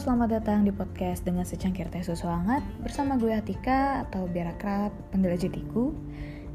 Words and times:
selamat 0.00 0.40
datang 0.40 0.64
di 0.64 0.72
podcast 0.72 1.28
dengan 1.28 1.44
secangkir 1.44 1.84
teh 1.92 2.00
susu 2.00 2.24
hangat 2.24 2.64
bersama 2.80 3.20
gue 3.20 3.36
Atika 3.36 4.08
atau 4.08 4.24
biar 4.24 4.56
akrab 4.56 4.88
panggil 5.12 5.36
aja 5.36 5.44
Tiku. 5.52 5.92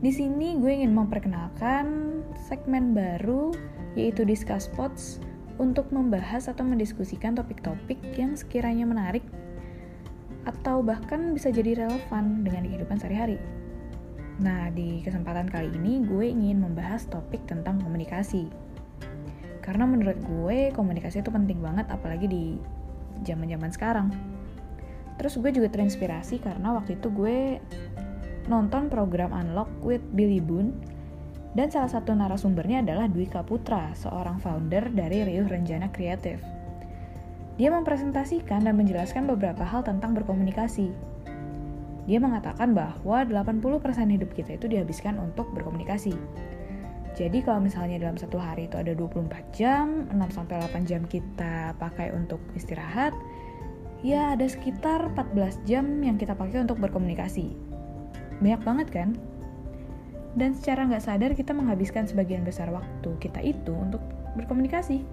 Di 0.01 0.09
sini 0.09 0.57
gue 0.57 0.73
ingin 0.73 0.89
memperkenalkan 0.89 1.85
segmen 2.49 2.97
baru 2.97 3.53
yaitu 3.93 4.25
Discuss 4.25 4.65
Pods 4.73 5.21
untuk 5.61 5.85
membahas 5.93 6.49
atau 6.49 6.65
mendiskusikan 6.65 7.37
topik-topik 7.37 8.01
yang 8.17 8.33
sekiranya 8.33 8.89
menarik 8.89 9.21
atau 10.49 10.81
bahkan 10.81 11.37
bisa 11.37 11.53
jadi 11.53 11.85
relevan 11.85 12.41
dengan 12.41 12.65
kehidupan 12.65 12.97
sehari-hari. 12.97 13.37
Nah, 14.41 14.73
di 14.73 15.05
kesempatan 15.05 15.53
kali 15.53 15.69
ini 15.69 16.01
gue 16.01 16.33
ingin 16.33 16.65
membahas 16.65 17.05
topik 17.13 17.45
tentang 17.45 17.77
komunikasi. 17.77 18.49
Karena 19.61 19.85
menurut 19.85 20.17
gue 20.17 20.73
komunikasi 20.73 21.21
itu 21.21 21.29
penting 21.29 21.61
banget 21.61 21.85
apalagi 21.93 22.25
di 22.25 22.45
zaman-zaman 23.23 23.71
sekarang. 23.71 24.07
Terus 25.15 25.39
gue 25.39 25.51
juga 25.55 25.71
terinspirasi 25.71 26.43
karena 26.43 26.75
waktu 26.75 26.99
itu 26.99 27.07
gue 27.13 27.63
nonton 28.51 28.91
program 28.91 29.31
Unlock 29.31 29.71
with 29.81 30.03
Billy 30.11 30.43
Boone 30.43 30.75
dan 31.55 31.71
salah 31.71 31.87
satu 31.87 32.11
narasumbernya 32.11 32.83
adalah 32.83 33.07
Dwi 33.07 33.31
Kaputra, 33.31 33.95
seorang 33.95 34.43
founder 34.43 34.91
dari 34.91 35.23
Riuh 35.23 35.47
Renjana 35.47 35.87
Kreatif. 35.87 36.43
Dia 37.55 37.71
mempresentasikan 37.71 38.67
dan 38.67 38.75
menjelaskan 38.75 39.23
beberapa 39.23 39.63
hal 39.63 39.87
tentang 39.87 40.11
berkomunikasi. 40.19 40.91
Dia 42.05 42.19
mengatakan 42.19 42.75
bahwa 42.75 43.23
80% 43.23 43.63
hidup 44.11 44.35
kita 44.35 44.59
itu 44.59 44.67
dihabiskan 44.67 45.15
untuk 45.15 45.47
berkomunikasi. 45.55 46.13
Jadi 47.15 47.39
kalau 47.47 47.63
misalnya 47.63 47.95
dalam 47.95 48.19
satu 48.19 48.35
hari 48.35 48.67
itu 48.67 48.75
ada 48.75 48.91
24 48.91 49.31
jam, 49.55 50.03
6-8 50.11 50.83
jam 50.83 51.07
kita 51.07 51.71
pakai 51.79 52.11
untuk 52.11 52.43
istirahat, 52.59 53.15
ya 54.03 54.35
ada 54.35 54.43
sekitar 54.43 55.15
14 55.15 55.63
jam 55.63 55.87
yang 56.03 56.19
kita 56.19 56.35
pakai 56.35 56.67
untuk 56.67 56.75
berkomunikasi. 56.83 57.55
Banyak 58.43 58.61
banget 58.67 58.87
kan? 58.91 59.09
Dan 60.35 60.51
secara 60.59 60.91
nggak 60.91 61.07
sadar 61.07 61.31
kita 61.31 61.55
menghabiskan 61.55 62.03
sebagian 62.03 62.43
besar 62.43 62.67
waktu 62.67 63.09
kita 63.23 63.39
itu 63.39 63.71
untuk 63.71 64.03
berkomunikasi. 64.35 65.07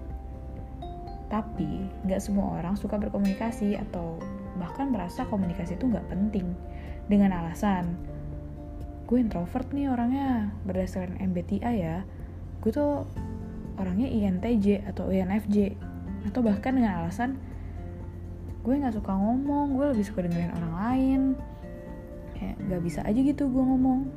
Tapi 1.31 1.87
nggak 2.03 2.19
semua 2.19 2.59
orang 2.59 2.75
suka 2.75 2.99
berkomunikasi 2.99 3.79
atau 3.79 4.19
bahkan 4.59 4.91
merasa 4.91 5.23
komunikasi 5.31 5.79
itu 5.79 5.87
nggak 5.87 6.05
penting 6.11 6.51
dengan 7.07 7.31
alasan 7.31 7.95
gue 9.13 9.21
introvert 9.21 9.69
nih 9.69 9.93
orangnya 9.93 10.49
berdasarkan 10.65 11.21
MBTI 11.21 11.75
ya. 11.77 12.01
Gue 12.65 12.73
tuh 12.73 13.05
orangnya 13.77 14.09
INTJ 14.09 14.89
atau 14.89 15.13
INFJ 15.13 15.77
atau 16.33 16.41
bahkan 16.41 16.73
dengan 16.73 17.05
alasan 17.05 17.37
gue 18.65 18.73
nggak 18.73 18.97
suka 18.97 19.13
ngomong 19.13 19.77
gue 19.77 19.85
lebih 19.93 20.01
suka 20.01 20.25
dengerin 20.25 20.57
orang 20.57 20.73
lain. 20.81 21.21
Kayak 22.33 22.57
nggak 22.65 22.81
bisa 22.81 23.05
aja 23.05 23.19
gitu 23.21 23.53
gue 23.53 23.61
ngomong. 23.61 24.09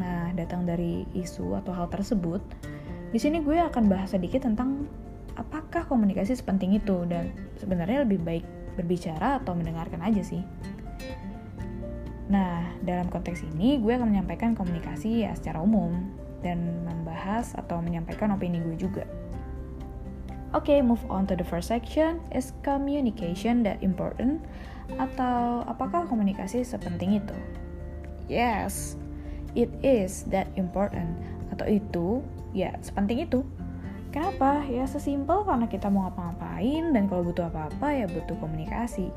Nah 0.00 0.32
datang 0.32 0.64
dari 0.64 1.04
isu 1.12 1.52
atau 1.60 1.76
hal 1.76 1.92
tersebut 1.92 2.40
di 3.12 3.20
sini 3.20 3.44
gue 3.44 3.60
akan 3.60 3.84
bahas 3.84 4.16
sedikit 4.16 4.48
tentang 4.48 4.88
apakah 5.36 5.84
komunikasi 5.84 6.32
sepenting 6.32 6.72
itu. 6.72 7.04
Dan 7.04 7.36
sebenarnya 7.60 8.08
lebih 8.08 8.24
baik 8.24 8.48
berbicara 8.80 9.44
atau 9.44 9.52
mendengarkan 9.52 10.00
aja 10.00 10.24
sih 10.24 10.40
Nah, 12.32 12.64
dalam 12.80 13.12
konteks 13.12 13.44
ini 13.44 13.76
gue 13.76 13.92
akan 13.92 14.08
menyampaikan 14.08 14.56
komunikasi 14.56 15.28
ya 15.28 15.36
secara 15.36 15.60
umum 15.60 15.92
dan 16.40 16.80
membahas 16.88 17.52
atau 17.60 17.84
menyampaikan 17.84 18.32
opini 18.32 18.56
gue 18.64 18.72
juga. 18.80 19.04
Oke, 20.56 20.72
okay, 20.72 20.78
move 20.80 21.00
on 21.12 21.28
to 21.28 21.36
the 21.36 21.44
first 21.44 21.68
section. 21.68 22.24
Is 22.32 22.56
communication 22.64 23.60
that 23.68 23.80
important? 23.84 24.40
Atau 24.96 25.64
apakah 25.68 26.08
komunikasi 26.08 26.64
sepenting 26.64 27.20
itu? 27.20 27.36
Yes, 28.32 28.96
it 29.52 29.68
is 29.84 30.24
that 30.32 30.48
important. 30.56 31.12
Atau 31.52 31.68
itu, 31.68 32.24
ya 32.56 32.72
sepenting 32.80 33.28
itu. 33.28 33.44
Kenapa? 34.12 34.60
Ya 34.68 34.84
sesimpel 34.84 35.44
karena 35.48 35.68
kita 35.68 35.88
mau 35.88 36.08
ngapa-ngapain 36.08 36.96
dan 36.96 37.08
kalau 37.08 37.24
butuh 37.24 37.48
apa-apa 37.48 38.04
ya 38.04 38.04
butuh 38.08 38.36
komunikasi 38.36 39.08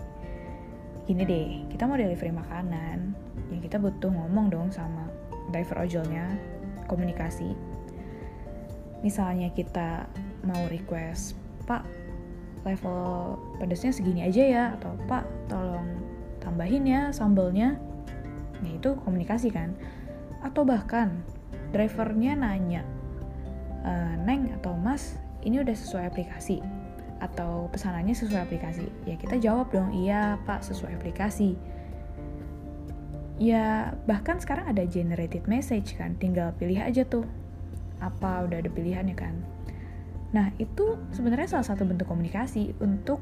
gini 1.06 1.22
deh, 1.22 1.50
kita 1.70 1.86
mau 1.86 1.98
delivery 1.98 2.34
makanan, 2.34 3.14
ya 3.54 3.58
kita 3.62 3.78
butuh 3.78 4.10
ngomong 4.10 4.50
dong 4.50 4.70
sama 4.74 5.06
driver 5.54 5.86
ojolnya, 5.86 6.34
komunikasi. 6.90 7.54
Misalnya 9.06 9.54
kita 9.54 10.10
mau 10.42 10.66
request, 10.66 11.38
Pak, 11.70 11.86
level 12.66 13.38
pedasnya 13.62 13.94
segini 13.94 14.26
aja 14.26 14.44
ya, 14.44 14.64
atau 14.82 14.98
Pak, 15.06 15.26
tolong 15.46 15.86
tambahin 16.42 16.90
ya 16.90 17.02
sambelnya. 17.14 17.78
Ya 18.66 18.72
itu 18.74 18.98
komunikasi 19.06 19.54
kan. 19.54 19.78
Atau 20.42 20.66
bahkan 20.66 21.22
drivernya 21.70 22.34
nanya, 22.34 22.82
e, 23.86 23.94
Neng 24.26 24.58
atau 24.58 24.74
Mas, 24.74 25.22
ini 25.46 25.62
udah 25.62 25.78
sesuai 25.78 26.10
aplikasi 26.10 26.66
atau 27.20 27.72
pesanannya 27.72 28.16
sesuai 28.16 28.46
aplikasi? 28.48 28.86
Ya 29.08 29.16
kita 29.16 29.40
jawab 29.40 29.72
dong 29.72 29.92
iya 29.96 30.40
pak 30.44 30.64
sesuai 30.64 30.96
aplikasi. 31.00 31.56
Ya 33.36 33.96
bahkan 34.08 34.40
sekarang 34.40 34.72
ada 34.72 34.88
generated 34.88 35.44
message 35.48 35.96
kan 36.00 36.16
tinggal 36.16 36.56
pilih 36.56 36.80
aja 36.80 37.04
tuh 37.04 37.28
apa 38.00 38.48
udah 38.48 38.64
ada 38.64 38.72
pilihannya 38.72 39.16
kan. 39.16 39.36
Nah 40.36 40.52
itu 40.60 41.00
sebenarnya 41.16 41.60
salah 41.60 41.68
satu 41.68 41.88
bentuk 41.88 42.08
komunikasi 42.08 42.76
untuk 42.84 43.20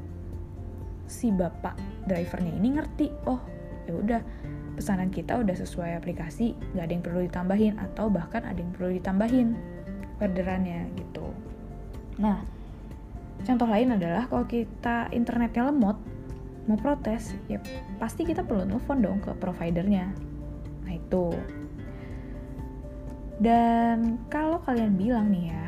si 1.06 1.28
bapak 1.30 1.76
drivernya 2.08 2.52
ini 2.56 2.68
ngerti 2.80 3.06
oh 3.28 3.40
ya 3.84 3.92
udah 3.92 4.20
pesanan 4.74 5.12
kita 5.12 5.38
udah 5.38 5.54
sesuai 5.54 6.00
aplikasi 6.00 6.56
nggak 6.74 6.84
ada 6.84 6.92
yang 6.92 7.04
perlu 7.04 7.20
ditambahin 7.28 7.74
atau 7.78 8.10
bahkan 8.10 8.42
ada 8.42 8.58
yang 8.58 8.72
perlu 8.74 8.90
ditambahin 8.96 9.54
orderannya 10.18 10.90
gitu. 10.98 11.26
Nah 12.18 12.42
Contoh 13.44 13.68
lain 13.68 13.92
adalah 13.92 14.24
kalau 14.26 14.48
kita 14.48 15.12
internetnya 15.12 15.68
lemot, 15.68 16.00
mau 16.64 16.80
protes, 16.80 17.36
ya 17.44 17.60
pasti 18.00 18.24
kita 18.24 18.40
perlu 18.40 18.64
nelfon 18.64 19.04
dong 19.04 19.20
ke 19.20 19.36
providernya. 19.36 20.08
Nah 20.84 20.92
itu. 20.96 21.28
Dan 23.36 24.24
kalau 24.32 24.64
kalian 24.64 24.96
bilang 24.96 25.28
nih 25.28 25.52
ya, 25.52 25.66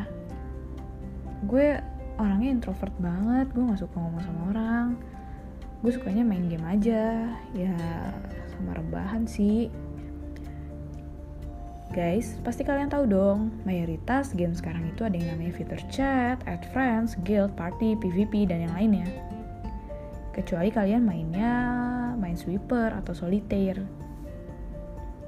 gue 1.44 1.76
orangnya 2.16 2.48
introvert 2.48 2.94
banget, 2.96 3.52
gue 3.52 3.60
gak 3.60 3.80
suka 3.84 3.96
ngomong 4.00 4.22
sama 4.24 4.40
orang, 4.54 4.86
gue 5.84 5.92
sukanya 5.92 6.24
main 6.24 6.48
game 6.48 6.64
aja, 6.64 7.28
ya 7.52 7.76
sama 8.56 8.72
rebahan 8.80 9.28
sih, 9.28 9.68
Guys, 11.94 12.34
pasti 12.42 12.66
kalian 12.66 12.90
tahu 12.90 13.06
dong, 13.06 13.62
mayoritas 13.62 14.34
game 14.34 14.50
sekarang 14.50 14.90
itu 14.90 15.06
ada 15.06 15.14
yang 15.14 15.38
namanya 15.38 15.54
fitur 15.54 15.78
chat, 15.86 16.42
add 16.42 16.66
friends, 16.74 17.14
guild, 17.22 17.54
party, 17.54 17.94
PvP, 18.02 18.50
dan 18.50 18.66
yang 18.66 18.74
lainnya. 18.74 19.06
Kecuali 20.34 20.74
kalian 20.74 21.06
mainnya 21.06 21.54
main 22.18 22.34
sweeper 22.34 22.90
atau 22.90 23.14
solitaire. 23.14 23.78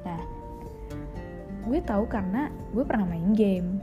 Nah, 0.02 0.18
gue 1.62 1.78
tahu 1.78 2.10
karena 2.10 2.50
gue 2.74 2.82
pernah 2.82 3.06
main 3.06 3.30
game. 3.38 3.78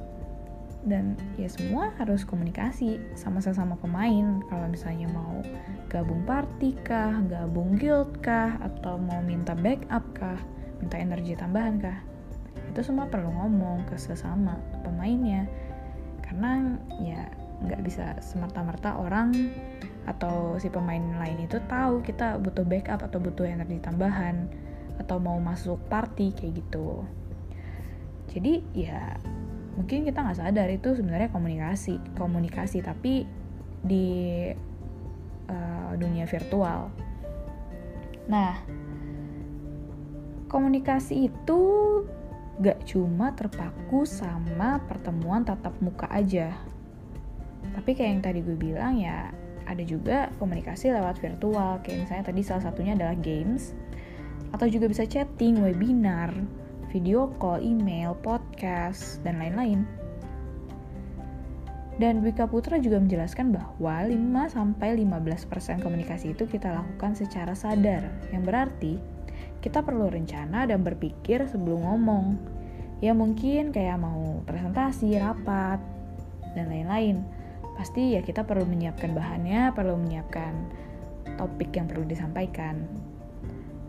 Dan 0.86 1.18
ya 1.40 1.50
semua 1.50 1.96
harus 1.98 2.28
komunikasi 2.28 3.00
sama 3.18 3.40
sesama 3.40 3.80
pemain. 3.80 4.44
Kalau 4.52 4.68
misalnya 4.68 5.10
mau 5.16 5.42
gabung 5.88 6.28
party 6.28 6.76
kah, 6.84 7.24
gabung 7.32 7.80
guild 7.80 8.20
kah, 8.20 8.60
atau 8.62 9.00
mau 9.00 9.24
minta 9.24 9.56
backup 9.58 10.04
kah, 10.14 10.38
minta 10.84 11.00
energi 11.02 11.34
tambahan 11.40 11.80
kah 11.82 12.15
itu 12.76 12.84
semua 12.84 13.08
perlu 13.08 13.32
ngomong 13.32 13.88
ke 13.88 13.96
sesama 13.96 14.60
pemainnya. 14.84 15.48
Karena 16.20 16.76
ya 17.00 17.24
nggak 17.64 17.82
bisa 17.88 18.20
semerta-merta 18.20 19.00
orang 19.00 19.32
atau 20.04 20.60
si 20.60 20.68
pemain 20.68 21.00
lain 21.00 21.48
itu 21.48 21.56
tahu 21.72 22.04
kita 22.04 22.36
butuh 22.36 22.68
backup 22.68 23.00
atau 23.00 23.16
butuh 23.24 23.48
energi 23.48 23.80
tambahan 23.80 24.52
atau 25.00 25.24
mau 25.24 25.40
masuk 25.40 25.80
party 25.88 26.36
kayak 26.36 26.60
gitu. 26.60 27.08
Jadi 28.36 28.60
ya 28.76 29.16
mungkin 29.80 30.04
kita 30.04 30.20
nggak 30.20 30.40
sadar 30.44 30.68
itu 30.68 31.00
sebenarnya 31.00 31.32
komunikasi 31.32 31.96
komunikasi 32.20 32.84
tapi 32.84 33.24
di 33.80 34.52
uh, 35.48 35.92
dunia 35.96 36.28
virtual. 36.28 36.92
Nah 38.28 38.60
komunikasi 40.52 41.32
itu 41.32 41.62
gak 42.64 42.88
cuma 42.88 43.36
terpaku 43.36 44.08
sama 44.08 44.80
pertemuan 44.88 45.44
tatap 45.44 45.76
muka 45.84 46.08
aja. 46.08 46.56
Tapi 47.76 47.92
kayak 47.98 48.12
yang 48.16 48.24
tadi 48.24 48.40
gue 48.40 48.56
bilang 48.56 48.96
ya, 48.96 49.34
ada 49.66 49.84
juga 49.84 50.32
komunikasi 50.40 50.94
lewat 50.94 51.20
virtual. 51.20 51.82
Kayak 51.84 52.08
misalnya 52.08 52.26
tadi 52.32 52.42
salah 52.46 52.64
satunya 52.64 52.94
adalah 52.96 53.18
games, 53.20 53.76
atau 54.56 54.72
juga 54.72 54.88
bisa 54.88 55.04
chatting, 55.04 55.60
webinar, 55.60 56.32
video 56.94 57.28
call, 57.42 57.60
email, 57.60 58.16
podcast, 58.24 59.20
dan 59.28 59.36
lain-lain. 59.42 59.84
Dan 61.96 62.20
Dwika 62.20 62.44
Putra 62.44 62.76
juga 62.76 63.00
menjelaskan 63.00 63.56
bahwa 63.56 64.04
5-15% 64.04 65.80
komunikasi 65.80 66.36
itu 66.36 66.44
kita 66.44 66.72
lakukan 66.72 67.16
secara 67.16 67.56
sadar, 67.56 68.04
yang 68.36 68.44
berarti 68.44 69.00
kita 69.66 69.82
perlu 69.82 70.14
rencana 70.14 70.70
dan 70.70 70.86
berpikir 70.86 71.50
sebelum 71.50 71.90
ngomong. 71.90 72.38
Ya 73.02 73.18
mungkin 73.18 73.74
kayak 73.74 73.98
mau 73.98 74.46
presentasi, 74.46 75.18
rapat, 75.18 75.82
dan 76.54 76.70
lain-lain. 76.70 77.26
Pasti 77.74 78.14
ya 78.14 78.22
kita 78.22 78.46
perlu 78.46 78.70
menyiapkan 78.70 79.18
bahannya, 79.18 79.74
perlu 79.74 79.98
menyiapkan 79.98 80.54
topik 81.42 81.74
yang 81.74 81.90
perlu 81.90 82.06
disampaikan. 82.06 82.86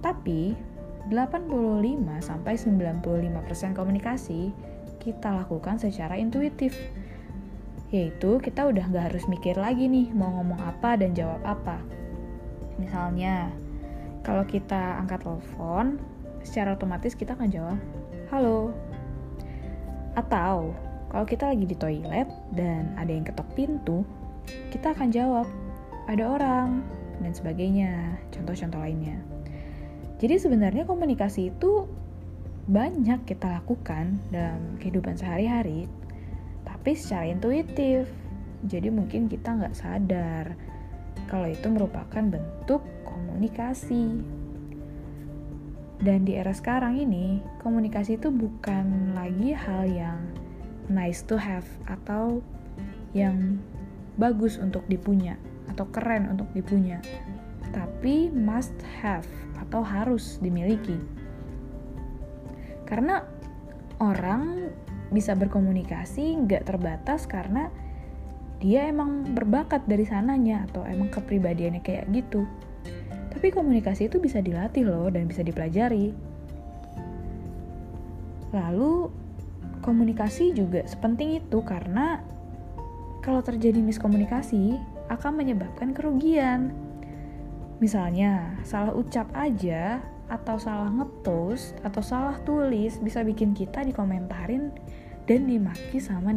Tapi 0.00 0.56
85-95% 1.12 3.76
komunikasi 3.76 4.56
kita 4.96 5.44
lakukan 5.44 5.76
secara 5.78 6.16
intuitif 6.16 6.72
yaitu 7.94 8.42
kita 8.42 8.66
udah 8.66 8.82
nggak 8.90 9.14
harus 9.14 9.30
mikir 9.30 9.54
lagi 9.54 9.86
nih 9.86 10.10
mau 10.10 10.34
ngomong 10.40 10.58
apa 10.58 10.98
dan 10.98 11.14
jawab 11.14 11.38
apa. 11.46 11.78
Misalnya, 12.82 13.54
kalau 14.26 14.42
kita 14.42 14.98
angkat 14.98 15.22
telepon, 15.22 16.02
secara 16.42 16.74
otomatis 16.74 17.14
kita 17.14 17.38
akan 17.38 17.46
jawab, 17.46 17.78
halo. 18.34 18.74
Atau, 20.18 20.74
kalau 21.14 21.22
kita 21.22 21.54
lagi 21.54 21.62
di 21.62 21.78
toilet 21.78 22.26
dan 22.50 22.90
ada 22.98 23.06
yang 23.06 23.22
ketok 23.22 23.46
pintu, 23.54 24.02
kita 24.74 24.90
akan 24.98 25.14
jawab, 25.14 25.46
ada 26.10 26.26
orang, 26.26 26.82
dan 27.22 27.30
sebagainya, 27.30 28.18
contoh-contoh 28.34 28.82
lainnya. 28.82 29.14
Jadi 30.18 30.42
sebenarnya 30.42 30.82
komunikasi 30.90 31.54
itu 31.54 31.86
banyak 32.66 33.22
kita 33.30 33.62
lakukan 33.62 34.18
dalam 34.34 34.74
kehidupan 34.82 35.14
sehari-hari 35.14 35.86
tapi 36.66 36.98
secara 36.98 37.30
intuitif. 37.30 38.10
Jadi 38.66 38.90
mungkin 38.90 39.30
kita 39.30 39.54
nggak 39.54 39.76
sadar 39.76 40.58
kalau 41.30 41.46
itu 41.46 41.68
merupakan 41.70 42.24
bentuk 42.26 42.82
komunikasi. 43.36 44.16
Dan 46.00 46.24
di 46.24 46.40
era 46.40 46.56
sekarang 46.56 46.96
ini, 46.96 47.44
komunikasi 47.60 48.16
itu 48.16 48.32
bukan 48.32 49.12
lagi 49.12 49.52
hal 49.52 49.84
yang 49.84 50.24
nice 50.88 51.20
to 51.20 51.36
have 51.36 51.68
atau 51.84 52.40
yang 53.12 53.60
bagus 54.16 54.56
untuk 54.56 54.88
dipunya 54.88 55.36
atau 55.68 55.84
keren 55.92 56.32
untuk 56.32 56.48
dipunya, 56.56 57.04
tapi 57.76 58.32
must 58.32 58.72
have 59.04 59.28
atau 59.60 59.84
harus 59.84 60.40
dimiliki. 60.40 60.96
Karena 62.88 63.20
orang 64.00 64.72
bisa 65.12 65.36
berkomunikasi 65.36 66.40
nggak 66.48 66.64
terbatas 66.64 67.28
karena 67.28 67.68
dia 68.64 68.88
emang 68.88 69.36
berbakat 69.36 69.84
dari 69.84 70.08
sananya 70.08 70.64
atau 70.72 70.88
emang 70.88 71.12
kepribadiannya 71.12 71.84
kayak 71.84 72.08
gitu. 72.16 72.48
Tapi 73.36 73.52
komunikasi 73.52 74.08
itu 74.08 74.16
bisa 74.16 74.40
dilatih 74.40 74.88
loh 74.88 75.12
dan 75.12 75.28
bisa 75.28 75.44
dipelajari. 75.44 76.16
Lalu 78.56 79.12
komunikasi 79.84 80.56
juga 80.56 80.80
sepenting 80.88 81.36
itu 81.44 81.60
karena 81.60 82.24
kalau 83.20 83.44
terjadi 83.44 83.76
miskomunikasi 83.84 84.80
akan 85.12 85.36
menyebabkan 85.36 85.92
kerugian. 85.92 86.72
Misalnya, 87.76 88.56
salah 88.64 88.96
ucap 88.96 89.28
aja 89.36 90.00
atau 90.32 90.56
salah 90.56 90.88
ngepost 90.88 91.76
atau 91.84 92.00
salah 92.00 92.40
tulis 92.40 92.96
bisa 93.04 93.20
bikin 93.20 93.52
kita 93.52 93.84
dikomentarin 93.84 94.72
dan 95.28 95.44
dimaki 95.44 96.00
sama 96.00 96.32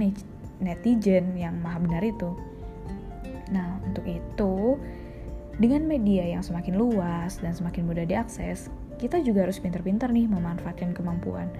netizen 0.59 1.31
yang 1.39 1.55
maha 1.63 1.79
benar 1.79 2.03
itu. 2.03 2.35
Nah, 3.55 3.79
untuk 3.87 4.03
itu, 4.03 4.58
dengan 5.59 5.83
media 5.83 6.23
yang 6.23 6.39
semakin 6.39 6.79
luas 6.79 7.43
dan 7.43 7.51
semakin 7.51 7.83
mudah 7.83 8.07
diakses, 8.07 8.71
kita 8.95 9.19
juga 9.19 9.43
harus 9.43 9.59
pintar-pintar 9.59 10.07
nih 10.11 10.27
memanfaatkan 10.31 10.95
kemampuan 10.95 11.51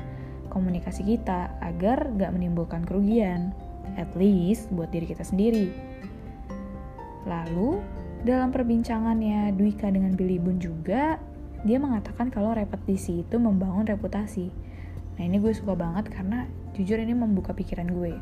komunikasi 0.50 1.06
kita 1.06 1.52
agar 1.62 2.10
gak 2.18 2.34
menimbulkan 2.34 2.82
kerugian, 2.88 3.54
at 4.00 4.10
least 4.18 4.72
buat 4.74 4.90
diri 4.90 5.06
kita 5.06 5.22
sendiri. 5.22 5.70
Lalu, 7.28 7.78
dalam 8.26 8.50
perbincangannya 8.50 9.54
Dwika 9.54 9.94
dengan 9.94 10.18
Billy 10.18 10.42
Bun 10.42 10.58
juga, 10.58 11.22
dia 11.68 11.78
mengatakan 11.78 12.34
kalau 12.34 12.56
repetisi 12.56 13.22
itu 13.22 13.36
membangun 13.38 13.86
reputasi. 13.86 14.50
Nah 15.20 15.24
ini 15.28 15.38
gue 15.38 15.52
suka 15.52 15.76
banget 15.76 16.08
karena 16.10 16.48
jujur 16.74 16.98
ini 16.98 17.12
membuka 17.12 17.52
pikiran 17.52 17.92
gue 17.92 18.16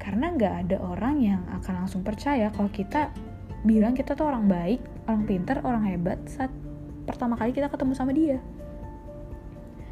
karena 0.00 0.32
nggak 0.32 0.54
ada 0.66 0.76
orang 0.80 1.20
yang 1.20 1.42
akan 1.60 1.84
langsung 1.84 2.00
percaya 2.00 2.48
kalau 2.56 2.72
kita 2.72 3.12
bilang 3.60 3.92
kita 3.92 4.16
tuh 4.16 4.24
orang 4.24 4.48
baik 4.48 4.80
orang 5.04 5.24
pintar 5.28 5.60
orang 5.66 5.84
hebat 5.84 6.16
saat 6.24 6.48
pertama 7.04 7.36
kali 7.36 7.52
kita 7.52 7.68
ketemu 7.68 7.92
sama 7.92 8.12
dia. 8.14 8.38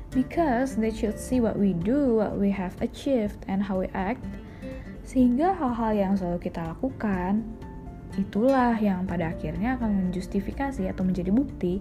Because 0.08 0.80
they 0.80 0.88
should 0.88 1.20
see 1.20 1.36
what 1.36 1.60
we 1.60 1.76
do 1.76 2.16
what 2.16 2.40
we 2.40 2.48
have 2.48 2.72
achieved 2.80 3.44
and 3.44 3.60
how 3.60 3.84
we 3.84 3.92
act. 3.92 4.24
Sehingga 5.04 5.52
hal-hal 5.56 5.92
yang 5.96 6.12
selalu 6.16 6.48
kita 6.48 6.64
lakukan 6.64 7.44
itulah 8.16 8.72
yang 8.80 9.04
pada 9.04 9.36
akhirnya 9.36 9.76
akan 9.76 10.08
menjustifikasi 10.08 10.88
atau 10.88 11.04
menjadi 11.04 11.28
bukti 11.28 11.80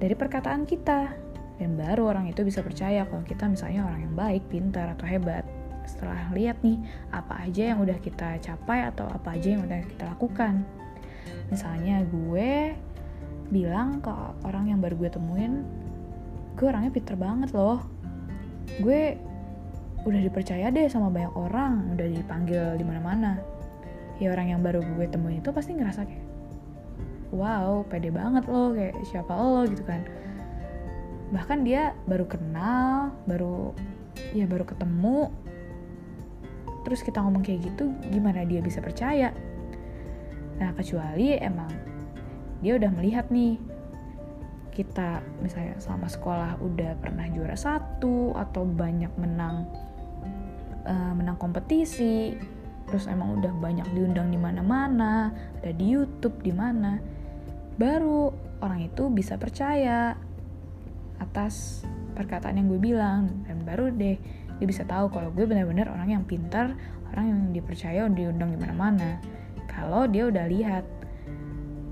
dari 0.00 0.16
perkataan 0.16 0.64
kita. 0.64 1.12
Dan 1.54 1.78
baru 1.78 2.10
orang 2.10 2.26
itu 2.32 2.42
bisa 2.42 2.64
percaya 2.64 3.06
kalau 3.06 3.22
kita 3.22 3.46
misalnya 3.46 3.86
orang 3.86 4.00
yang 4.10 4.14
baik, 4.16 4.42
pintar 4.50 4.90
atau 4.96 5.06
hebat. 5.06 5.46
Setelah 5.84 6.32
lihat 6.32 6.60
nih 6.64 6.80
apa 7.12 7.44
aja 7.44 7.74
yang 7.74 7.78
udah 7.84 7.96
kita 8.00 8.40
capai 8.40 8.88
atau 8.88 9.06
apa 9.08 9.36
aja 9.36 9.54
yang 9.54 9.62
udah 9.64 9.80
kita 9.84 10.04
lakukan. 10.10 10.64
Misalnya 11.48 12.04
gue 12.08 12.74
bilang 13.52 14.00
ke 14.00 14.10
orang 14.48 14.72
yang 14.72 14.80
baru 14.80 14.96
gue 14.96 15.10
temuin, 15.12 15.64
gue 16.56 16.66
orangnya 16.66 16.92
pinter 16.92 17.16
banget 17.16 17.52
loh. 17.52 17.84
Gue 18.80 19.16
udah 20.04 20.20
dipercaya 20.20 20.68
deh 20.68 20.88
sama 20.88 21.08
banyak 21.08 21.32
orang, 21.36 21.96
udah 21.96 22.06
dipanggil 22.08 22.76
di 22.76 22.84
mana-mana. 22.84 23.40
Ya 24.20 24.32
orang 24.32 24.52
yang 24.52 24.60
baru 24.60 24.80
gue 24.84 25.06
temuin 25.08 25.40
itu 25.40 25.50
pasti 25.52 25.74
ngerasa 25.74 26.06
kayak, 26.06 26.26
wow, 27.32 27.82
pede 27.88 28.12
banget 28.12 28.44
loh, 28.46 28.72
kayak 28.72 28.94
siapa 29.08 29.32
lo 29.32 29.64
gitu 29.68 29.84
kan 29.84 30.04
bahkan 31.34 31.66
dia 31.66 31.96
baru 32.06 32.30
kenal 32.30 33.10
baru 33.26 33.74
ya 34.36 34.46
baru 34.46 34.62
ketemu 34.62 35.34
terus 36.84 37.00
kita 37.00 37.20
ngomong 37.24 37.42
kayak 37.42 37.72
gitu 37.72 37.90
gimana 38.12 38.44
dia 38.44 38.60
bisa 38.60 38.84
percaya? 38.84 39.32
Nah 40.60 40.70
kecuali 40.76 41.34
emang 41.40 41.72
dia 42.60 42.78
udah 42.78 42.90
melihat 42.94 43.28
nih 43.28 43.60
kita 44.74 45.22
misalnya 45.38 45.78
selama 45.78 46.10
sekolah 46.10 46.52
udah 46.58 46.98
pernah 46.98 47.26
juara 47.30 47.54
satu 47.54 48.34
atau 48.34 48.66
banyak 48.66 49.10
menang 49.20 49.70
uh, 50.82 51.12
menang 51.14 51.38
kompetisi 51.38 52.34
terus 52.90 53.06
emang 53.08 53.40
udah 53.40 53.54
banyak 53.62 53.86
diundang 53.94 54.28
di 54.28 54.36
mana-mana 54.36 55.32
ada 55.62 55.72
di 55.72 55.94
YouTube 55.94 56.42
di 56.42 56.52
mana 56.52 56.98
baru 57.80 58.34
orang 58.60 58.90
itu 58.90 59.08
bisa 59.08 59.38
percaya 59.38 60.18
atas 61.22 61.86
perkataan 62.14 62.58
yang 62.58 62.68
gue 62.70 62.80
bilang 62.82 63.46
dan 63.46 63.62
baru 63.62 63.90
deh 63.90 64.18
dia 64.58 64.66
bisa 64.70 64.86
tahu 64.86 65.10
kalau 65.10 65.34
gue 65.34 65.44
benar-benar 65.44 65.90
orang 65.90 66.14
yang 66.14 66.24
pintar 66.24 66.78
orang 67.14 67.26
yang 67.30 67.40
dipercaya 67.54 68.10
diundang 68.10 68.54
di 68.54 68.58
mana-mana. 68.58 69.22
Kalau 69.70 70.10
dia 70.10 70.26
udah 70.26 70.50
lihat 70.50 70.84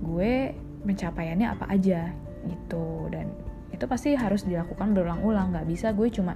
gue 0.02 0.50
pencapaiannya 0.83 1.47
apa 1.47 1.71
aja 1.71 2.11
gitu. 2.42 3.07
Dan 3.07 3.31
itu 3.71 3.87
pasti 3.87 4.19
harus 4.19 4.42
dilakukan 4.42 4.90
berulang-ulang. 4.90 5.54
Nggak 5.54 5.66
bisa 5.71 5.95
gue 5.95 6.11
cuma 6.11 6.35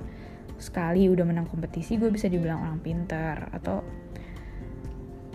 sekali 0.56 1.10
udah 1.10 1.26
menang 1.26 1.50
kompetisi 1.50 1.98
gue 1.98 2.14
bisa 2.14 2.30
dibilang 2.30 2.62
orang 2.62 2.78
pintar. 2.78 3.50
Atau 3.50 3.82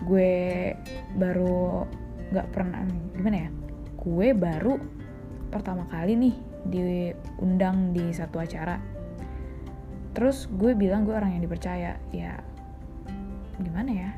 gue 0.08 0.72
baru 1.20 1.84
nggak 2.32 2.48
pernah 2.56 2.88
gimana 3.12 3.36
ya? 3.36 3.50
Gue 4.00 4.32
baru 4.32 4.80
pertama 5.52 5.84
kali 5.92 6.16
nih 6.16 6.34
diundang 6.62 7.92
di 7.92 8.08
satu 8.16 8.40
acara 8.40 8.91
terus 10.12 10.48
gue 10.48 10.76
bilang 10.76 11.04
gue 11.08 11.16
orang 11.16 11.36
yang 11.36 11.42
dipercaya. 11.44 11.96
Ya 12.12 12.40
gimana 13.60 13.90
ya? 13.90 14.10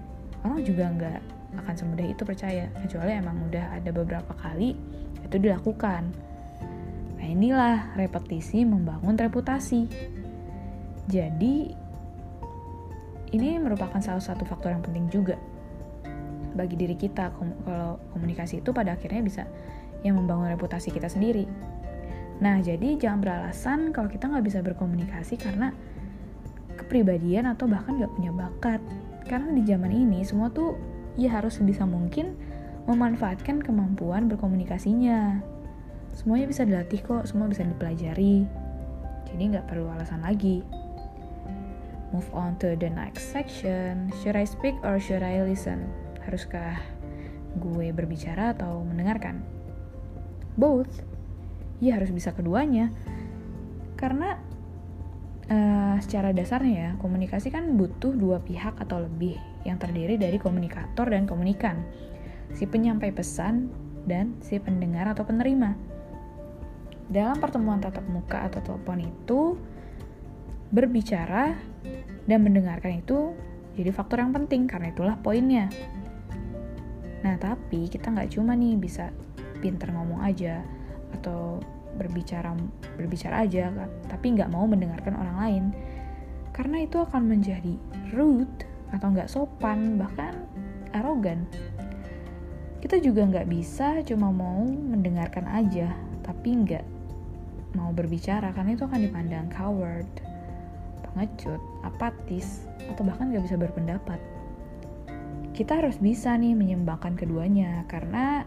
Orang 0.45 0.61
juga 0.63 0.91
nggak 0.91 1.21
akan 1.65 1.75
semudah 1.75 2.07
itu 2.07 2.23
percaya. 2.27 2.71
Kecuali 2.83 3.11
emang 3.15 3.39
udah 3.49 3.79
ada 3.79 3.91
beberapa 3.95 4.33
kali 4.37 4.77
itu 5.25 5.37
dilakukan. 5.41 6.03
Nah 7.19 7.27
inilah 7.27 7.97
repetisi 7.97 8.67
membangun 8.67 9.17
reputasi. 9.17 9.89
Jadi 11.09 11.73
ini 13.35 13.59
merupakan 13.59 13.99
salah 13.99 14.23
satu 14.23 14.47
faktor 14.47 14.73
yang 14.73 14.85
penting 14.85 15.11
juga 15.11 15.37
bagi 16.55 16.79
diri 16.79 16.95
kita. 16.95 17.35
Kalau 17.35 17.99
komunikasi 18.15 18.63
itu 18.63 18.71
pada 18.71 18.95
akhirnya 18.95 19.23
bisa 19.25 19.43
yang 20.05 20.21
membangun 20.21 20.53
reputasi 20.53 20.93
kita 20.93 21.09
sendiri 21.09 21.49
Nah, 22.43 22.59
jadi 22.59 22.99
jangan 22.99 23.21
beralasan 23.23 23.95
kalau 23.95 24.11
kita 24.11 24.27
nggak 24.27 24.47
bisa 24.47 24.59
berkomunikasi 24.65 25.39
karena 25.39 25.71
kepribadian 26.75 27.47
atau 27.47 27.71
bahkan 27.71 27.99
nggak 27.99 28.15
punya 28.15 28.33
bakat. 28.35 28.83
karena 29.25 29.57
di 29.57 29.65
zaman 29.65 29.89
ini 29.89 30.21
semua 30.21 30.53
tuh 30.53 30.77
ya 31.17 31.33
harus 31.33 31.57
sebisa 31.57 31.89
mungkin 31.89 32.37
memanfaatkan 32.85 33.65
kemampuan 33.65 34.29
berkomunikasinya. 34.29 35.41
Semuanya 36.13 36.47
bisa 36.47 36.69
dilatih 36.69 37.01
kok, 37.01 37.25
semua 37.25 37.49
bisa 37.49 37.65
dipelajari. 37.65 38.45
Jadi 39.33 39.43
nggak 39.57 39.65
perlu 39.65 39.89
alasan 39.89 40.21
lagi. 40.21 40.61
Move 42.13 42.29
on 42.37 42.55
to 42.61 42.77
the 42.77 42.93
next 42.93 43.33
section. 43.33 44.13
Should 44.23 44.37
I 44.37 44.45
speak 44.45 44.77
or 44.85 45.01
should 45.01 45.25
I 45.25 45.41
listen? 45.43 45.89
Haruskah 46.29 46.79
gue 47.59 47.91
berbicara 47.97 48.55
atau 48.55 48.85
mendengarkan? 48.85 49.41
Both. 50.55 51.14
Ya 51.85 52.01
harus 52.01 52.09
bisa 52.09 52.33
keduanya. 52.33 52.89
Karena 54.01 54.41
uh, 55.53 55.97
secara 56.01 56.33
dasarnya 56.33 56.73
ya, 56.73 56.91
komunikasi 56.97 57.53
kan 57.53 57.77
butuh 57.77 58.17
dua 58.17 58.41
pihak 58.41 58.81
atau 58.81 59.05
lebih 59.05 59.37
yang 59.69 59.77
terdiri 59.77 60.17
dari 60.17 60.41
komunikator 60.41 61.13
dan 61.13 61.29
komunikan 61.29 61.85
si 62.53 62.65
penyampai 62.65 63.11
pesan, 63.11 63.69
dan 64.05 64.37
si 64.45 64.61
pendengar 64.61 65.11
atau 65.11 65.25
penerima. 65.25 65.75
Dalam 67.09 67.37
pertemuan 67.41 67.81
tatap 67.81 68.05
muka 68.09 68.47
atau 68.49 68.61
telepon 68.65 69.01
itu, 69.01 69.41
berbicara 70.73 71.57
dan 72.25 72.41
mendengarkan 72.41 73.05
itu 73.05 73.37
jadi 73.75 73.91
faktor 73.91 74.23
yang 74.23 74.33
penting 74.33 74.71
karena 74.71 74.95
itulah 74.95 75.17
poinnya. 75.19 75.69
Nah, 77.27 77.37
tapi 77.41 77.91
kita 77.91 78.13
nggak 78.13 78.37
cuma 78.37 78.55
nih 78.55 78.77
bisa 78.79 79.11
pinter 79.59 79.91
ngomong 79.91 80.23
aja 80.23 80.63
atau 81.21 81.59
berbicara 81.97 82.55
berbicara 82.99 83.47
aja, 83.47 83.71
tapi 84.11 84.35
nggak 84.35 84.51
mau 84.51 84.67
mendengarkan 84.67 85.15
orang 85.15 85.37
lain. 85.41 85.65
Karena 86.55 86.87
itu 86.87 87.03
akan 87.03 87.27
menjadi 87.27 87.75
rude 88.15 88.67
atau 88.95 89.11
nggak 89.11 89.31
sopan, 89.31 89.99
bahkan 89.99 90.47
arogan. 90.95 91.47
Kita 92.79 93.01
juga 93.01 93.25
nggak 93.27 93.49
bisa 93.49 94.05
cuma 94.05 94.29
mau 94.29 94.63
mendengarkan 94.69 95.49
aja 95.49 95.89
tapi 96.25 96.57
nggak 96.65 96.85
mau 97.77 97.93
berbicara 97.93 98.55
karena 98.57 98.77
itu 98.77 98.85
akan 98.89 99.01
dipandang 99.05 99.47
coward 99.53 100.09
pengecut 101.05 101.61
apatis 101.87 102.67
atau 102.91 103.07
bahkan 103.07 103.31
nggak 103.31 103.45
bisa 103.47 103.57
berpendapat. 103.61 104.19
Kita 105.55 105.79
harus 105.79 106.03
bisa 106.03 106.35
nih 106.35 106.59
menyembangkan 106.59 107.15
keduanya 107.15 107.87
karena 107.87 108.43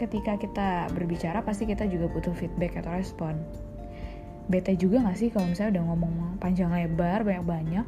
ketika 0.00 0.40
kita 0.40 0.88
berbicara 0.96 1.44
pasti 1.44 1.68
kita 1.68 1.84
juga 1.84 2.08
butuh 2.08 2.32
feedback 2.32 2.80
atau 2.80 2.96
respon. 2.96 3.36
Bete 4.48 4.72
juga 4.80 5.04
gak 5.04 5.20
sih 5.20 5.28
kalau 5.28 5.52
misalnya 5.52 5.78
udah 5.78 5.84
ngomong 5.92 6.12
panjang 6.40 6.72
lebar 6.72 7.22
banyak-banyak 7.22 7.84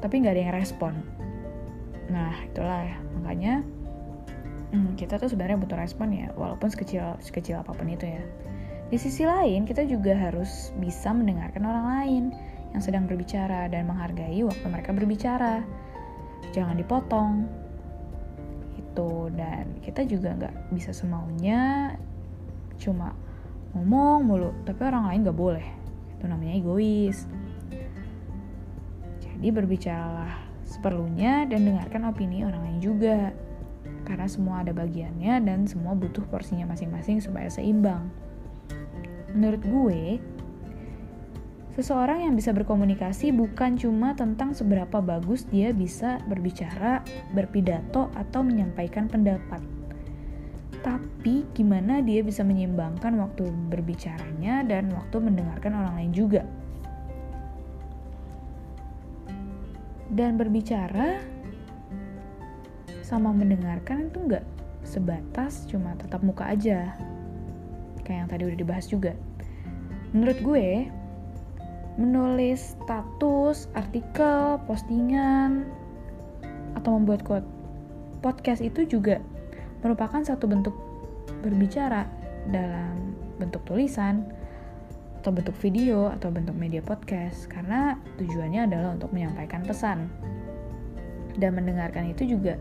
tapi 0.00 0.14
nggak 0.24 0.34
ada 0.34 0.42
yang 0.48 0.56
respon? 0.56 0.92
Nah 2.08 2.32
itulah 2.48 2.80
ya. 2.84 2.96
Makanya 3.20 3.54
hmm, 4.72 4.96
kita 4.96 5.20
tuh 5.20 5.28
sebenarnya 5.28 5.60
butuh 5.60 5.78
respon 5.78 6.12
ya 6.12 6.32
walaupun 6.34 6.72
sekecil 6.72 7.20
sekecil 7.20 7.60
apa 7.60 7.76
pun 7.76 7.88
itu 7.88 8.08
ya. 8.08 8.22
Di 8.86 8.96
sisi 8.96 9.26
lain 9.26 9.66
kita 9.66 9.84
juga 9.84 10.14
harus 10.14 10.70
bisa 10.78 11.10
mendengarkan 11.10 11.62
orang 11.66 11.86
lain 12.00 12.24
yang 12.72 12.82
sedang 12.82 13.04
berbicara 13.08 13.66
dan 13.72 13.88
menghargai 13.88 14.40
waktu 14.46 14.66
mereka 14.68 14.90
berbicara. 14.94 15.64
Jangan 16.54 16.76
dipotong 16.78 17.48
itu 18.96 19.28
dan 19.36 19.76
kita 19.84 20.08
juga 20.08 20.32
nggak 20.32 20.72
bisa 20.72 20.88
semaunya 20.96 21.92
cuma 22.80 23.12
ngomong 23.76 24.24
mulu. 24.24 24.50
Tapi 24.64 24.80
orang 24.88 25.12
lain 25.12 25.20
nggak 25.28 25.36
boleh. 25.36 25.66
Itu 26.16 26.24
namanya 26.24 26.56
egois. 26.56 27.28
Jadi 29.20 29.52
berbicaralah 29.52 30.32
seperlunya 30.64 31.44
dan 31.44 31.68
dengarkan 31.68 32.08
opini 32.08 32.40
orang 32.40 32.64
lain 32.64 32.80
juga. 32.80 33.36
Karena 34.08 34.24
semua 34.24 34.64
ada 34.64 34.72
bagiannya 34.72 35.44
dan 35.44 35.68
semua 35.68 35.92
butuh 35.92 36.24
porsinya 36.32 36.72
masing-masing 36.72 37.20
supaya 37.20 37.52
seimbang. 37.52 38.08
Menurut 39.36 39.60
gue, 39.60 40.02
seseorang 41.76 42.24
yang 42.24 42.34
bisa 42.34 42.56
berkomunikasi 42.56 43.36
bukan 43.36 43.76
cuma 43.76 44.16
tentang 44.16 44.56
seberapa 44.56 45.04
bagus 45.04 45.44
dia 45.44 45.76
bisa 45.76 46.16
berbicara, 46.24 47.04
berpidato, 47.36 48.08
atau 48.16 48.40
menyampaikan 48.40 49.12
pendapat. 49.12 49.60
Tapi 50.80 51.44
gimana 51.52 52.00
dia 52.00 52.24
bisa 52.24 52.40
menyeimbangkan 52.40 53.20
waktu 53.20 53.52
berbicaranya 53.68 54.64
dan 54.64 54.88
waktu 54.88 55.20
mendengarkan 55.20 55.76
orang 55.76 55.94
lain 56.00 56.12
juga. 56.16 56.42
Dan 60.08 60.40
berbicara 60.40 61.20
sama 63.04 63.36
mendengarkan 63.36 64.08
itu 64.08 64.18
nggak 64.18 64.44
sebatas 64.82 65.68
cuma 65.68 65.92
tetap 65.94 66.24
muka 66.24 66.46
aja 66.46 66.94
kayak 68.06 68.18
yang 68.22 68.30
tadi 68.30 68.42
udah 68.46 68.58
dibahas 68.58 68.86
juga 68.86 69.18
menurut 70.14 70.38
gue 70.42 70.90
menulis 71.96 72.76
status, 72.76 73.72
artikel, 73.72 74.60
postingan 74.68 75.64
atau 76.76 77.00
membuat 77.00 77.24
quote. 77.24 77.48
Podcast 78.20 78.60
itu 78.60 78.84
juga 78.84 79.20
merupakan 79.80 80.20
satu 80.20 80.48
bentuk 80.48 80.76
berbicara 81.40 82.08
dalam 82.52 83.16
bentuk 83.36 83.64
tulisan 83.68 84.24
atau 85.20 85.34
bentuk 85.34 85.58
video 85.58 86.12
atau 86.14 86.30
bentuk 86.30 86.54
media 86.54 86.78
podcast 86.78 87.50
karena 87.50 87.98
tujuannya 88.20 88.70
adalah 88.70 88.94
untuk 88.94 89.10
menyampaikan 89.10 89.66
pesan. 89.66 90.06
Dan 91.36 91.52
mendengarkan 91.58 92.08
itu 92.08 92.24
juga 92.24 92.56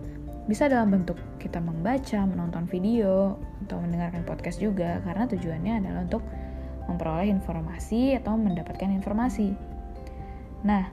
bisa 0.45 0.69
dalam 0.69 0.93
bentuk 0.93 1.17
kita 1.41 1.57
membaca, 1.57 2.21
menonton 2.25 2.69
video, 2.69 3.37
atau 3.65 3.81
mendengarkan 3.81 4.21
podcast 4.25 4.61
juga, 4.61 5.01
karena 5.01 5.25
tujuannya 5.25 5.73
adalah 5.81 6.01
untuk 6.05 6.21
memperoleh 6.85 7.29
informasi 7.29 8.17
atau 8.17 8.37
mendapatkan 8.37 8.89
informasi. 8.89 9.53
Nah, 10.65 10.89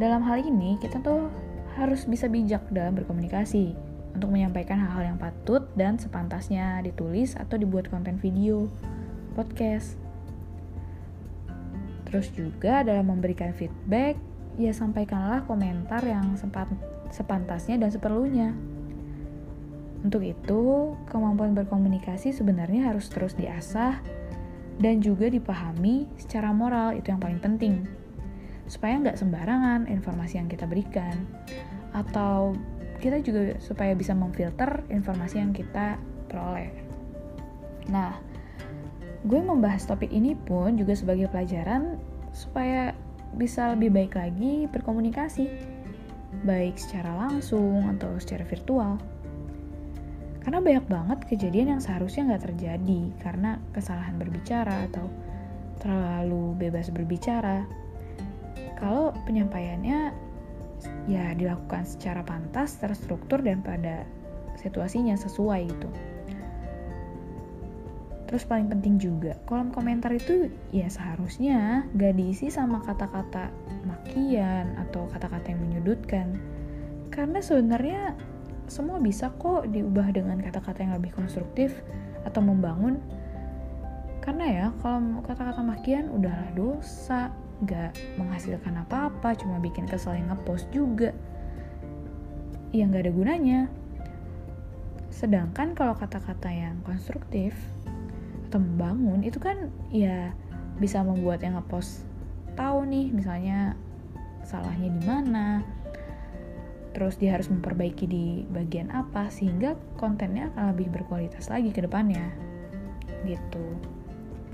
dalam 0.00 0.24
hal 0.24 0.42
ini 0.42 0.80
kita 0.80 0.98
tuh 1.04 1.28
harus 1.76 2.06
bisa 2.06 2.30
bijak 2.30 2.62
dalam 2.70 2.94
berkomunikasi 2.94 3.74
untuk 4.14 4.30
menyampaikan 4.30 4.78
hal-hal 4.78 5.14
yang 5.14 5.18
patut 5.18 5.66
dan 5.74 5.98
sepantasnya 5.98 6.80
ditulis 6.86 7.34
atau 7.34 7.58
dibuat 7.58 7.90
konten 7.90 8.16
video, 8.22 8.70
podcast. 9.34 9.98
Terus 12.06 12.30
juga 12.30 12.86
dalam 12.86 13.10
memberikan 13.10 13.50
feedback, 13.50 14.14
ya 14.54 14.70
sampaikanlah 14.70 15.42
komentar 15.50 15.98
yang 16.06 16.38
sempat 16.38 16.70
sepantasnya 17.10 17.74
dan 17.74 17.90
seperlunya. 17.90 18.54
Untuk 20.06 20.22
itu, 20.22 20.94
kemampuan 21.10 21.56
berkomunikasi 21.58 22.30
sebenarnya 22.30 22.92
harus 22.92 23.10
terus 23.10 23.34
diasah 23.34 23.98
dan 24.80 24.98
juga 24.98 25.30
dipahami 25.30 26.06
secara 26.18 26.50
moral, 26.50 26.98
itu 26.98 27.10
yang 27.14 27.22
paling 27.22 27.40
penting. 27.42 27.86
Supaya 28.66 28.98
nggak 28.98 29.18
sembarangan 29.20 29.86
informasi 29.86 30.40
yang 30.40 30.48
kita 30.50 30.66
berikan. 30.66 31.14
Atau 31.94 32.58
kita 32.98 33.20
juga 33.20 33.60
supaya 33.60 33.92
bisa 33.92 34.16
memfilter 34.16 34.82
informasi 34.90 35.38
yang 35.38 35.52
kita 35.52 36.00
peroleh. 36.26 36.72
Nah, 37.92 38.16
gue 39.24 39.40
membahas 39.40 39.84
topik 39.84 40.08
ini 40.08 40.32
pun 40.34 40.74
juga 40.80 40.96
sebagai 40.96 41.28
pelajaran 41.28 42.00
supaya 42.34 42.96
bisa 43.34 43.74
lebih 43.74 43.90
baik 43.90 44.14
lagi 44.14 44.70
berkomunikasi 44.70 45.46
baik 46.42 46.74
secara 46.74 47.14
langsung 47.14 47.86
atau 47.94 48.18
secara 48.18 48.42
virtual. 48.42 48.98
Karena 50.44 50.60
banyak 50.60 50.86
banget 50.86 51.18
kejadian 51.24 51.76
yang 51.76 51.80
seharusnya 51.80 52.28
nggak 52.28 52.52
terjadi 52.52 53.00
karena 53.24 53.56
kesalahan 53.72 54.20
berbicara 54.20 54.84
atau 54.92 55.08
terlalu 55.80 56.52
bebas 56.60 56.92
berbicara. 56.92 57.64
Kalau 58.76 59.16
penyampaiannya 59.24 60.12
ya 61.08 61.32
dilakukan 61.32 61.88
secara 61.88 62.20
pantas, 62.20 62.76
terstruktur 62.76 63.40
dan 63.40 63.64
pada 63.64 64.04
situasinya 64.60 65.16
sesuai 65.16 65.60
gitu. 65.64 65.88
Terus 68.24 68.44
paling 68.50 68.66
penting 68.66 68.98
juga, 68.98 69.36
kolom 69.46 69.70
komentar 69.70 70.10
itu 70.10 70.50
ya 70.74 70.88
seharusnya 70.88 71.86
gak 71.94 72.18
diisi 72.18 72.48
sama 72.50 72.82
kata-kata 72.82 73.52
makian 73.84 74.74
atau 74.80 75.06
kata-kata 75.12 75.54
yang 75.54 75.60
menyudutkan. 75.62 76.36
Karena 77.14 77.38
sebenarnya 77.38 78.16
semua 78.66 79.00
bisa 79.00 79.30
kok 79.36 79.68
diubah 79.70 80.12
dengan 80.14 80.40
kata-kata 80.40 80.84
yang 80.84 80.94
lebih 80.96 81.14
konstruktif 81.14 81.72
atau 82.24 82.40
membangun. 82.40 83.00
Karena 84.24 84.44
ya, 84.48 84.66
kalau 84.80 85.20
kata-kata 85.20 85.60
makian 85.60 86.08
udahlah 86.08 86.48
dosa, 86.56 87.28
gak 87.68 87.92
menghasilkan 88.16 88.80
apa-apa, 88.88 89.36
cuma 89.36 89.60
bikin 89.60 89.84
kesel 89.84 90.16
yang 90.16 90.32
ngepost 90.32 90.68
juga. 90.72 91.12
yang 92.74 92.90
gak 92.90 93.06
ada 93.06 93.14
gunanya. 93.14 93.60
Sedangkan 95.14 95.78
kalau 95.78 95.94
kata-kata 95.94 96.50
yang 96.50 96.82
konstruktif, 96.82 97.54
atau 98.54 98.62
membangun 98.62 99.26
itu 99.26 99.42
kan 99.42 99.66
ya 99.90 100.30
bisa 100.78 101.02
membuat 101.02 101.42
yang 101.42 101.58
ngepost 101.58 102.06
tahu 102.54 102.86
nih 102.86 103.10
misalnya 103.10 103.74
salahnya 104.46 104.94
di 104.94 105.02
mana 105.02 105.58
terus 106.94 107.18
dia 107.18 107.34
harus 107.34 107.50
memperbaiki 107.50 108.06
di 108.06 108.46
bagian 108.48 108.88
apa 108.94 109.26
sehingga 109.26 109.74
kontennya 109.98 110.54
akan 110.54 110.72
lebih 110.72 110.94
berkualitas 110.94 111.50
lagi 111.50 111.74
ke 111.74 111.82
depannya. 111.82 112.30
Gitu. 113.26 113.66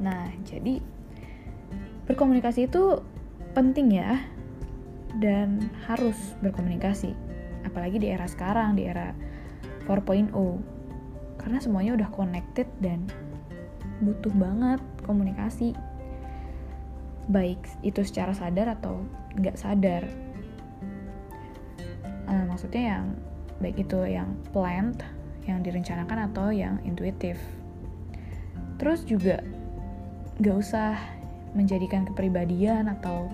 Nah 0.00 0.32
jadi 0.48 0.80
berkomunikasi 2.08 2.66
itu 2.66 3.04
penting 3.52 4.00
ya. 4.00 4.18
Dan 5.10 5.68
harus 5.90 6.16
berkomunikasi. 6.40 7.12
Apalagi 7.66 8.00
di 8.00 8.08
era 8.08 8.24
sekarang 8.24 8.78
di 8.78 8.88
era 8.88 9.12
4.0 9.84 10.32
karena 11.34 11.58
semuanya 11.58 11.98
udah 11.98 12.08
connected 12.14 12.68
dan 12.80 13.04
butuh 14.00 14.32
banget 14.32 14.80
komunikasi. 15.04 15.76
Baik 17.28 17.60
itu 17.84 18.00
secara 18.06 18.32
sadar 18.32 18.80
atau 18.80 19.04
nggak 19.36 19.58
sadar 19.58 20.29
uh, 22.30 22.44
maksudnya 22.46 22.96
yang 22.96 23.04
baik 23.60 23.76
itu 23.82 23.98
yang 24.06 24.30
planned 24.54 25.02
yang 25.44 25.60
direncanakan 25.66 26.30
atau 26.30 26.54
yang 26.54 26.78
intuitif. 26.86 27.36
Terus 28.78 29.04
juga 29.04 29.42
nggak 30.40 30.56
usah 30.56 30.96
menjadikan 31.52 32.06
kepribadian 32.06 32.88
atau 32.88 33.28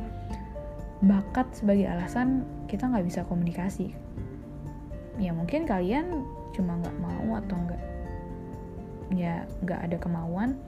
bakat 1.05 1.47
sebagai 1.53 1.87
alasan 1.87 2.43
kita 2.67 2.89
nggak 2.89 3.07
bisa 3.07 3.21
komunikasi. 3.29 3.93
Ya 5.21 5.31
mungkin 5.37 5.69
kalian 5.69 6.25
cuma 6.57 6.81
nggak 6.81 6.97
mau 6.99 7.37
atau 7.39 7.57
nggak 7.57 7.83
ya 9.15 9.47
nggak 9.63 9.81
ada 9.87 9.97
kemauan 10.01 10.59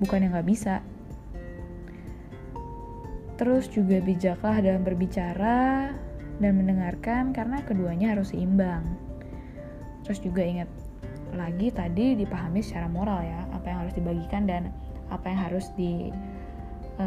bukan 0.00 0.22
yang 0.22 0.32
nggak 0.32 0.48
bisa. 0.48 0.80
Terus 3.36 3.68
juga 3.68 4.00
bijaklah 4.00 4.64
dalam 4.64 4.80
berbicara 4.80 5.92
dan 6.42 6.56
mendengarkan 6.58 7.32
karena 7.32 7.62
keduanya 7.64 8.12
harus 8.16 8.32
seimbang 8.32 8.84
terus 10.04 10.22
juga 10.22 10.42
ingat 10.44 10.68
lagi 11.34 11.74
tadi 11.74 12.14
dipahami 12.14 12.62
secara 12.62 12.86
moral 12.86 13.20
ya 13.24 13.44
apa 13.50 13.66
yang 13.66 13.78
harus 13.86 13.94
dibagikan 13.98 14.46
dan 14.46 14.70
apa 15.10 15.26
yang 15.26 15.40
harus 15.42 15.66
diperoleh 15.74 17.00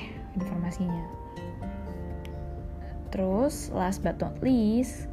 eh, 0.00 0.10
uh, 0.10 0.36
informasinya 0.38 1.04
terus 3.10 3.70
last 3.74 4.02
but 4.02 4.18
not 4.18 4.34
least 4.42 5.10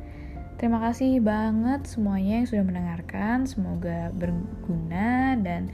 Terima 0.58 0.82
kasih 0.82 1.22
banget 1.22 1.86
semuanya 1.86 2.42
yang 2.42 2.50
sudah 2.50 2.66
mendengarkan. 2.66 3.46
Semoga 3.46 4.10
berguna 4.10 5.38
dan 5.38 5.70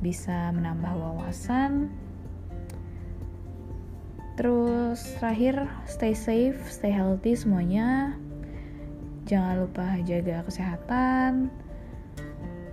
bisa 0.00 0.48
menambah 0.48 0.96
wawasan. 0.96 1.92
Terus 4.34 4.98
terakhir, 5.22 5.70
stay 5.86 6.14
safe, 6.14 6.58
stay 6.66 6.90
healthy 6.90 7.38
semuanya. 7.38 8.18
Jangan 9.30 9.62
lupa 9.62 9.86
jaga 10.02 10.42
kesehatan. 10.42 11.48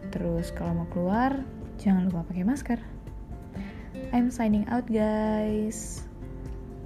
Terus 0.09 0.49
kalau 0.51 0.83
mau 0.83 0.89
keluar, 0.89 1.45
jangan 1.77 2.09
lupa 2.09 2.25
pakai 2.27 2.43
masker. 2.43 2.79
I'm 4.11 4.33
signing 4.33 4.67
out 4.67 4.89
guys. 4.89 6.03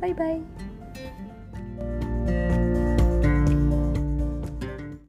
Bye 0.04 0.14
bye. 0.14 0.44